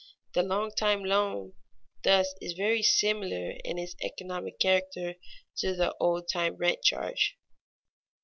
The 0.33 0.41
long 0.41 0.71
time 0.71 1.03
loan 1.05 1.53
thus 2.03 2.33
is 2.41 2.53
very 2.53 2.81
similar 2.81 3.51
in 3.63 3.77
its 3.77 3.93
economic 4.01 4.57
character 4.57 5.13
to 5.57 5.75
the 5.75 5.95
old 5.99 6.27
time 6.27 6.55
rent 6.55 6.81
charge. 6.83 7.37